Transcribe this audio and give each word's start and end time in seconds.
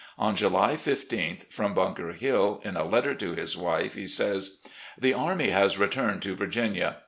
On 0.17 0.35
July 0.35 0.73
isth, 0.77 1.53
from 1.53 1.75
Blinker 1.75 2.13
Hill, 2.13 2.59
in 2.63 2.75
a 2.75 2.83
letter 2.83 3.13
to 3.13 3.35
his 3.35 3.55
wife, 3.55 3.93
he 3.93 4.07
says:.. 4.07 4.57
The 4.97 5.13
army 5.13 5.49
has 5.49 5.77
returned 5.77 6.23
to 6.23 6.33
Virginia. 6.35 6.97